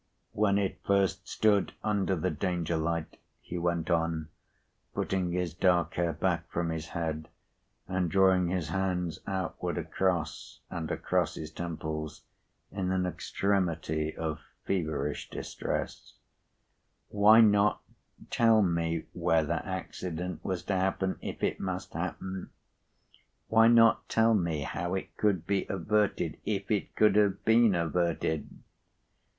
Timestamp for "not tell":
17.39-18.63, 23.67-24.33